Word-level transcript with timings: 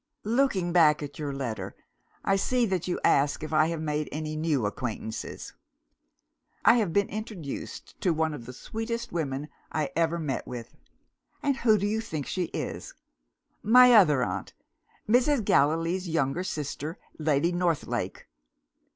"Looking 0.25 0.71
back 0.73 1.03
at 1.03 1.19
your 1.19 1.31
letter, 1.31 1.75
I 2.25 2.35
see 2.35 2.65
that 2.65 2.87
you 2.87 2.99
ask 3.03 3.43
if 3.43 3.53
I 3.53 3.67
have 3.67 3.79
made 3.79 4.09
any 4.11 4.35
new 4.35 4.65
acquaintances. 4.65 5.53
"I 6.65 6.77
have 6.77 6.91
been 6.91 7.07
introduced 7.09 8.01
to 8.01 8.11
one 8.11 8.33
of 8.33 8.47
the 8.47 8.51
sweetest 8.53 9.11
women 9.11 9.47
I 9.71 9.91
ever 9.95 10.17
met 10.17 10.47
with. 10.47 10.73
And 11.43 11.57
who 11.57 11.77
do 11.77 11.85
you 11.85 12.01
think 12.01 12.25
she 12.25 12.45
is? 12.45 12.95
My 13.61 13.93
other 13.93 14.23
aunt 14.23 14.53
Mrs. 15.07 15.45
Gallilee's 15.45 16.09
younger 16.09 16.43
sister, 16.43 16.97
Lady 17.19 17.51
Northlake! 17.51 18.25